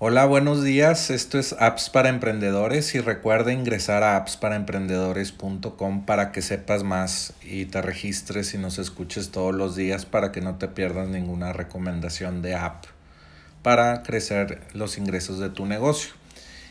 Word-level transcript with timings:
Hola, 0.00 0.26
buenos 0.26 0.62
días. 0.62 1.10
Esto 1.10 1.40
es 1.40 1.56
Apps 1.58 1.90
para 1.90 2.08
Emprendedores 2.08 2.94
y 2.94 3.00
recuerda 3.00 3.52
ingresar 3.52 4.04
a 4.04 4.14
appsparaemprendedores.com 4.14 6.06
para 6.06 6.30
que 6.30 6.40
sepas 6.40 6.84
más 6.84 7.32
y 7.42 7.64
te 7.64 7.82
registres 7.82 8.54
y 8.54 8.58
nos 8.58 8.78
escuches 8.78 9.32
todos 9.32 9.52
los 9.52 9.74
días 9.74 10.06
para 10.06 10.30
que 10.30 10.40
no 10.40 10.54
te 10.54 10.68
pierdas 10.68 11.08
ninguna 11.08 11.52
recomendación 11.52 12.42
de 12.42 12.54
app 12.54 12.84
para 13.64 14.04
crecer 14.04 14.60
los 14.72 14.98
ingresos 14.98 15.40
de 15.40 15.50
tu 15.50 15.66
negocio. 15.66 16.12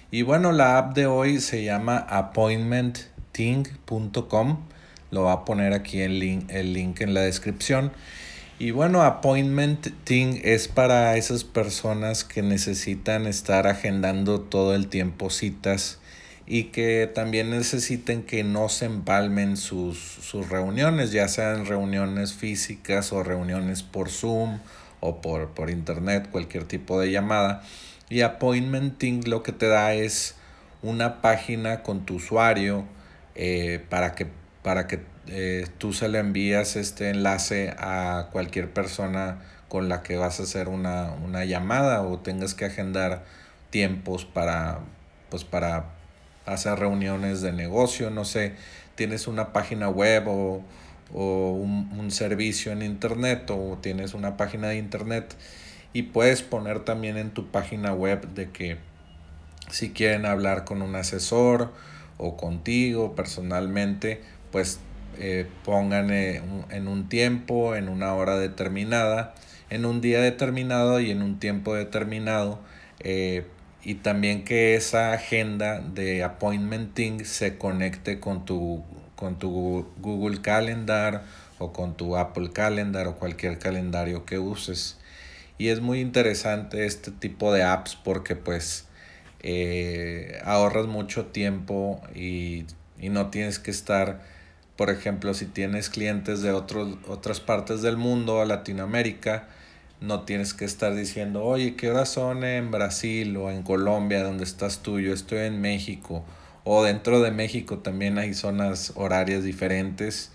Y 0.09 0.21
bueno, 0.21 0.53
la 0.53 0.77
app 0.77 0.95
de 0.95 1.07
hoy 1.07 1.41
se 1.41 1.65
llama 1.65 1.97
appointmentting.com. 1.97 4.57
Lo 5.11 5.23
va 5.23 5.33
a 5.33 5.43
poner 5.43 5.73
aquí 5.73 5.99
el 5.99 6.45
el 6.47 6.71
link 6.71 7.01
en 7.01 7.13
la 7.13 7.23
descripción. 7.23 7.91
Y 8.59 8.71
bueno, 8.71 9.03
appointment 9.03 9.89
thing 10.03 10.39
es 10.43 10.67
para 10.67 11.15
esas 11.15 11.43
personas 11.43 12.23
que 12.23 12.41
necesitan 12.41 13.27
estar 13.27 13.67
agendando 13.67 14.41
todo 14.41 14.73
el 14.73 14.87
tiempo 14.87 15.29
citas 15.29 15.99
y 16.47 16.65
que 16.65 17.11
también 17.13 17.51
necesiten 17.51 18.23
que 18.23 18.43
no 18.43 18.67
se 18.69 18.85
empalmen 18.85 19.57
sus, 19.57 19.99
sus 19.99 20.49
reuniones, 20.49 21.11
ya 21.11 21.27
sean 21.27 21.67
reuniones 21.67 22.33
físicas 22.33 23.13
o 23.13 23.21
reuniones 23.21 23.83
por 23.83 24.09
Zoom 24.09 24.57
o 25.01 25.21
por, 25.21 25.49
por 25.49 25.69
internet, 25.69 26.29
cualquier 26.31 26.63
tipo 26.63 26.99
de 26.99 27.11
llamada. 27.11 27.61
Y 28.09 28.21
appointmenting 28.21 29.29
lo 29.29 29.43
que 29.43 29.51
te 29.51 29.67
da 29.67 29.93
es 29.93 30.33
una 30.81 31.21
página 31.21 31.83
con 31.83 32.07
tu 32.07 32.15
usuario 32.15 32.85
eh, 33.35 33.85
para 33.87 34.15
que, 34.15 34.25
para 34.63 34.87
que 34.87 35.01
eh, 35.29 35.67
tú 35.77 35.93
se 35.93 36.07
le 36.09 36.19
envías 36.19 36.75
este 36.75 37.09
enlace 37.09 37.73
a 37.77 38.29
cualquier 38.31 38.71
persona 38.71 39.39
con 39.67 39.89
la 39.89 40.01
que 40.01 40.15
vas 40.15 40.39
a 40.39 40.43
hacer 40.43 40.69
una, 40.69 41.11
una 41.11 41.45
llamada 41.45 42.01
o 42.01 42.19
tengas 42.19 42.53
que 42.53 42.65
agendar 42.65 43.23
tiempos 43.69 44.25
para, 44.25 44.79
pues 45.29 45.43
para 45.43 45.91
hacer 46.45 46.79
reuniones 46.79 47.41
de 47.41 47.51
negocio, 47.51 48.09
no 48.09 48.23
sé, 48.23 48.53
tienes 48.95 49.27
una 49.27 49.51
página 49.51 49.89
web 49.89 50.27
o, 50.27 50.63
o 51.13 51.51
un, 51.51 51.91
un, 51.97 52.11
servicio 52.11 52.71
en 52.71 52.81
internet 52.81 53.49
o 53.49 53.77
tienes 53.81 54.13
una 54.13 54.37
página 54.37 54.69
de 54.69 54.77
internet 54.77 55.35
y 55.93 56.03
puedes 56.03 56.41
poner 56.41 56.81
también 56.85 57.17
en 57.17 57.31
tu 57.31 57.47
página 57.51 57.93
web 57.93 58.27
de 58.29 58.49
que 58.51 58.77
si 59.69 59.91
quieren 59.91 60.25
hablar 60.25 60.63
con 60.63 60.81
un 60.81 60.95
asesor 60.95 61.73
o 62.17 62.37
contigo 62.37 63.15
personalmente, 63.15 64.21
pues 64.51 64.79
eh, 65.19 65.47
pongan 65.65 66.11
eh, 66.11 66.41
en 66.69 66.87
un 66.87 67.09
tiempo, 67.09 67.75
en 67.75 67.89
una 67.89 68.13
hora 68.13 68.37
determinada, 68.37 69.33
en 69.69 69.85
un 69.85 69.99
día 69.99 70.21
determinado 70.21 70.99
y 70.99 71.11
en 71.11 71.21
un 71.21 71.39
tiempo 71.39 71.73
determinado. 71.73 72.59
Eh, 72.99 73.45
y 73.83 73.95
también 73.95 74.43
que 74.43 74.75
esa 74.75 75.13
agenda 75.13 75.79
de 75.79 76.23
appointmenting 76.23 77.25
se 77.25 77.57
conecte 77.57 78.19
con 78.19 78.45
tu, 78.45 78.83
con 79.15 79.39
tu 79.39 79.87
Google 79.97 80.41
Calendar 80.41 81.23
o 81.57 81.73
con 81.73 81.95
tu 81.97 82.17
Apple 82.17 82.51
Calendar 82.51 83.07
o 83.07 83.15
cualquier 83.15 83.57
calendario 83.59 84.25
que 84.25 84.39
uses. 84.39 84.97
Y 85.57 85.69
es 85.69 85.81
muy 85.81 85.99
interesante 85.99 86.85
este 86.85 87.11
tipo 87.11 87.51
de 87.51 87.63
apps 87.63 87.95
porque 87.95 88.35
pues 88.35 88.85
ahorras 90.43 90.87
mucho 90.87 91.27
tiempo 91.27 92.01
y, 92.13 92.65
y 92.99 93.09
no 93.09 93.29
tienes 93.29 93.59
que 93.59 93.71
estar 93.71 94.36
por 94.77 94.89
ejemplo, 94.91 95.33
si 95.33 95.47
tienes 95.47 95.89
clientes 95.89 96.41
de 96.41 96.51
otros, 96.51 96.97
otras 97.07 97.39
partes 97.39 97.81
del 97.81 97.97
mundo, 97.97 98.41
a 98.41 98.45
Latinoamérica, 98.45 99.47
no 99.99 100.21
tienes 100.21 100.53
que 100.53 100.65
estar 100.65 100.95
diciendo, 100.95 101.43
oye, 101.43 101.75
¿qué 101.75 101.89
horas 101.89 102.09
son 102.09 102.43
en 102.43 102.69
Brasil 102.69 103.35
o 103.37 103.49
en 103.49 103.63
Colombia 103.63 104.23
donde 104.23 104.43
estás 104.43 104.79
tú? 104.83 104.99
Yo 104.99 105.13
estoy 105.13 105.39
en 105.39 105.59
México. 105.59 106.23
O 106.63 106.83
dentro 106.83 107.21
de 107.21 107.31
México 107.31 107.79
también 107.79 108.19
hay 108.19 108.33
zonas 108.35 108.93
horarias 108.95 109.43
diferentes 109.43 110.31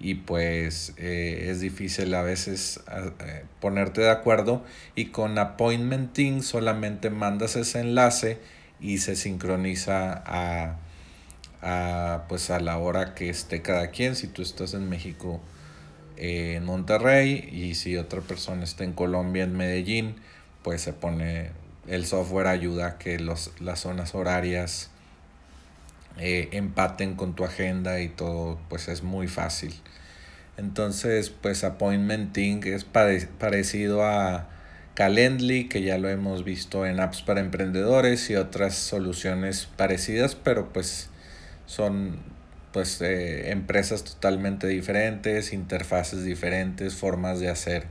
y 0.00 0.14
pues 0.16 0.94
eh, 0.96 1.48
es 1.50 1.60
difícil 1.60 2.12
a 2.14 2.22
veces 2.22 2.80
eh, 3.20 3.44
ponerte 3.60 4.00
de 4.00 4.10
acuerdo 4.10 4.64
y 4.96 5.06
con 5.06 5.38
appointmenting 5.38 6.42
solamente 6.42 7.10
mandas 7.10 7.54
ese 7.54 7.80
enlace 7.80 8.38
y 8.80 8.98
se 8.98 9.14
sincroniza 9.14 10.22
a 10.26 10.78
a, 11.64 12.26
pues 12.28 12.50
a 12.50 12.60
la 12.60 12.78
hora 12.78 13.14
que 13.14 13.30
esté 13.30 13.62
cada 13.62 13.88
quien. 13.90 14.14
Si 14.14 14.28
tú 14.28 14.42
estás 14.42 14.74
en 14.74 14.88
México, 14.88 15.40
eh, 16.16 16.54
en 16.56 16.64
Monterrey, 16.64 17.48
y 17.50 17.74
si 17.74 17.96
otra 17.96 18.20
persona 18.20 18.64
está 18.64 18.84
en 18.84 18.92
Colombia, 18.92 19.44
en 19.44 19.56
Medellín, 19.56 20.16
pues 20.62 20.82
se 20.82 20.92
pone 20.92 21.50
el 21.88 22.06
software 22.06 22.46
ayuda 22.46 22.86
a 22.86 22.98
que 22.98 23.18
los, 23.18 23.52
las 23.60 23.80
zonas 23.80 24.14
horarias 24.14 24.90
eh, 26.18 26.48
empaten 26.52 27.14
con 27.14 27.34
tu 27.34 27.44
agenda 27.44 28.00
y 28.00 28.08
todo, 28.08 28.58
pues 28.68 28.88
es 28.88 29.02
muy 29.02 29.26
fácil. 29.26 29.74
Entonces, 30.56 31.30
pues 31.30 31.64
Appointmenting 31.64 32.62
es 32.64 32.84
parecido 32.84 34.04
a 34.04 34.48
Calendly, 34.94 35.68
que 35.68 35.82
ya 35.82 35.98
lo 35.98 36.08
hemos 36.08 36.44
visto 36.44 36.86
en 36.86 37.00
apps 37.00 37.22
para 37.22 37.40
emprendedores 37.40 38.30
y 38.30 38.36
otras 38.36 38.76
soluciones 38.76 39.66
parecidas, 39.76 40.36
pero 40.36 40.72
pues 40.72 41.10
son 41.66 42.18
pues 42.74 43.00
eh, 43.00 43.52
empresas 43.52 44.02
totalmente 44.02 44.66
diferentes, 44.66 45.52
interfaces 45.52 46.24
diferentes, 46.24 46.96
formas 46.96 47.38
de 47.38 47.48
hacer 47.48 47.86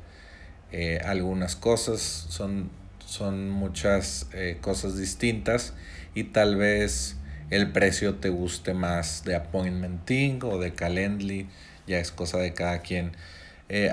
eh, 0.74 1.00
algunas 1.06 1.56
cosas, 1.56 2.02
son, 2.02 2.70
son 3.06 3.50
muchas 3.50 4.28
eh, 4.34 4.58
cosas 4.60 4.98
distintas 4.98 5.74
y 6.14 6.26
tal 6.26 6.58
vez 6.58 7.16
el 7.50 7.72
precio 7.72 8.16
te 8.16 8.28
guste 8.28 8.74
más 8.74 9.24
de 9.24 9.36
Appointmenting 9.36 10.44
o 10.44 10.60
de 10.60 10.74
Calendly, 10.74 11.48
ya 11.88 12.00
es 12.00 12.12
cosa 12.12 12.40
de 12.40 12.54
cada 12.54 12.80
quien. 12.80 13.14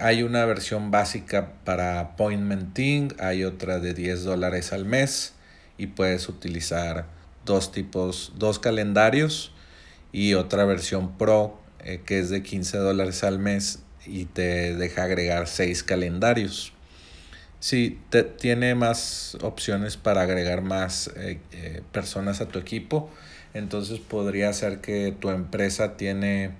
hay 0.00 0.24
una 0.24 0.44
versión 0.44 0.90
básica 0.90 1.52
para 1.64 2.00
Appointmenting, 2.00 3.14
hay 3.20 3.44
otra 3.44 3.78
de 3.78 3.94
10 3.94 4.24
dólares 4.24 4.72
al 4.72 4.86
mes 4.86 5.34
y 5.78 5.86
puedes 5.86 6.28
utilizar 6.28 7.06
dos 7.44 7.70
tipos, 7.70 8.32
dos 8.36 8.58
calendarios 8.58 9.52
y 10.12 10.34
otra 10.34 10.64
versión 10.64 11.16
Pro 11.16 11.60
eh, 11.84 12.02
que 12.04 12.18
es 12.18 12.28
de 12.28 12.42
15 12.42 12.78
dólares 12.78 13.24
al 13.24 13.38
mes 13.38 13.80
y 14.06 14.26
te 14.26 14.76
deja 14.76 15.04
agregar 15.04 15.46
6 15.46 15.82
calendarios. 15.82 16.72
Sí, 17.58 17.98
te, 18.10 18.22
tiene 18.22 18.74
más 18.74 19.36
opciones 19.42 19.96
para 19.96 20.22
agregar 20.22 20.62
más 20.62 21.10
eh, 21.16 21.38
eh, 21.52 21.82
personas 21.92 22.40
a 22.40 22.48
tu 22.48 22.58
equipo. 22.58 23.10
Entonces 23.54 23.98
podría 23.98 24.52
ser 24.52 24.80
que 24.80 25.12
tu 25.18 25.30
empresa 25.30 25.96
tiene 25.96 26.52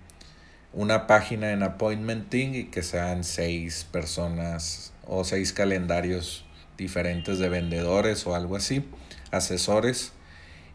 una 0.72 1.06
página 1.06 1.52
en 1.52 1.62
Appointmenting 1.62 2.54
y 2.54 2.64
que 2.64 2.82
sean 2.82 3.24
6 3.24 3.86
personas 3.92 4.92
o 5.06 5.24
6 5.24 5.52
calendarios 5.52 6.44
diferentes 6.78 7.38
de 7.38 7.48
vendedores 7.48 8.26
o 8.26 8.34
algo 8.34 8.56
así, 8.56 8.84
asesores 9.32 10.12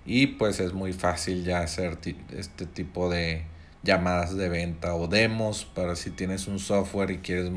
y 0.06 0.28
pues 0.28 0.60
es 0.60 0.74
muy 0.74 0.94
fácil 0.94 1.44
ya 1.44 1.62
hacer 1.62 1.98
este 2.32 2.66
tipo 2.66 3.10
de 3.10 3.44
llamadas 3.84 4.36
de 4.36 4.50
venta 4.50 4.96
o 4.96 5.08
demos 5.08 5.66
para 5.66 5.96
si 5.96 6.12
tienes 6.12 6.48
un 6.48 6.60
software 6.60 7.12
y 7.12 7.18
quieres 7.20 7.52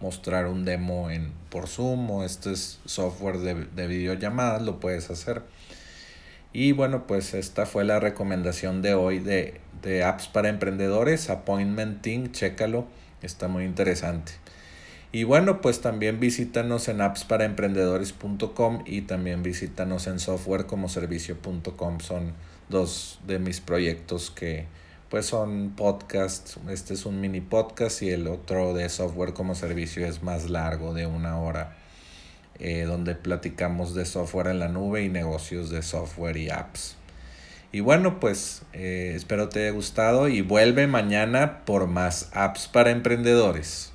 mostrar 0.00 0.46
un 0.46 0.64
demo 0.64 1.10
en 1.10 1.32
por 1.50 1.68
Zoom 1.68 2.10
o 2.10 2.24
este 2.24 2.52
es 2.52 2.80
software 2.84 3.38
de, 3.38 3.54
de 3.54 3.86
videollamadas 3.86 4.62
lo 4.62 4.80
puedes 4.80 5.10
hacer. 5.10 5.42
Y 6.52 6.72
bueno 6.72 7.06
pues 7.06 7.34
esta 7.34 7.66
fue 7.66 7.84
la 7.84 8.00
recomendación 8.00 8.82
de 8.82 8.94
hoy 8.94 9.18
de, 9.18 9.60
de 9.82 10.04
apps 10.04 10.28
para 10.28 10.48
emprendedores 10.48 11.30
appointmenting 11.30 12.32
chécalo 12.32 12.86
está 13.22 13.48
muy 13.48 13.64
interesante 13.64 14.32
y 15.12 15.24
bueno, 15.24 15.60
pues 15.60 15.80
también 15.80 16.20
visítanos 16.20 16.88
en 16.88 17.00
appsparaemprendedores.com 17.00 18.84
y 18.86 19.02
también 19.02 19.42
visítanos 19.42 20.06
en 20.06 20.20
softwarecomoservicio.com. 20.20 22.00
Son 22.00 22.32
dos 22.68 23.18
de 23.26 23.40
mis 23.40 23.60
proyectos 23.60 24.30
que 24.30 24.66
pues 25.08 25.26
son 25.26 25.70
podcasts. 25.76 26.58
Este 26.70 26.94
es 26.94 27.04
un 27.06 27.20
mini 27.20 27.40
podcast 27.40 28.02
y 28.02 28.10
el 28.10 28.28
otro 28.28 28.72
de 28.72 28.88
software 28.88 29.32
como 29.32 29.56
servicio 29.56 30.06
es 30.06 30.22
más 30.22 30.48
largo, 30.48 30.94
de 30.94 31.06
una 31.06 31.40
hora, 31.40 31.76
eh, 32.60 32.84
donde 32.84 33.16
platicamos 33.16 33.96
de 33.96 34.06
software 34.06 34.46
en 34.46 34.60
la 34.60 34.68
nube 34.68 35.02
y 35.02 35.08
negocios 35.08 35.70
de 35.70 35.82
software 35.82 36.36
y 36.36 36.50
apps. 36.50 36.94
Y 37.72 37.80
bueno, 37.80 38.20
pues 38.20 38.62
eh, 38.72 39.14
espero 39.16 39.48
te 39.48 39.64
haya 39.64 39.72
gustado 39.72 40.28
y 40.28 40.40
vuelve 40.40 40.86
mañana 40.86 41.64
por 41.64 41.88
más 41.88 42.30
apps 42.32 42.68
para 42.68 42.92
emprendedores. 42.92 43.92